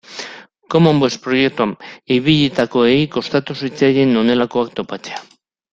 Common 0.75 1.01
Voice 1.03 1.19
proiektuan 1.25 1.75
ibilitakoei 2.17 2.99
kostatu 3.19 3.59
zitzaien 3.65 4.19
honelakoak 4.23 4.77
topatzea. 4.81 5.25